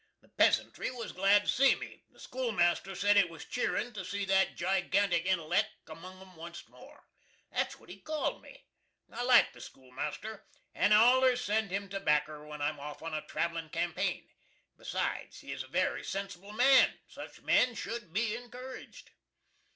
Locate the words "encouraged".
18.35-19.11